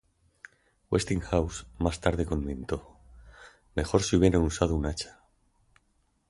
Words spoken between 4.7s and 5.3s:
un hacha"".